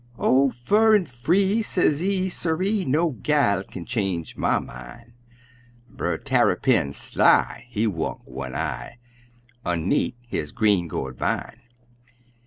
"Oh, 0.17 0.49
fur 0.49 0.95
an' 0.95 1.05
free," 1.05 1.61
sezee, 1.61 2.27
"siree, 2.27 2.85
No 2.85 3.09
gal 3.21 3.63
kin 3.63 3.85
change 3.85 4.35
my 4.35 4.57
min'!" 4.57 5.13
Brer 5.91 6.17
Tarrypin, 6.17 6.95
sly, 6.95 7.67
he 7.69 7.85
wunk 7.85 8.25
one 8.25 8.55
eye, 8.55 8.97
Un'neat' 9.63 10.17
his 10.25 10.51
green 10.53 10.87
gourd 10.87 11.19
vine! 11.19 11.61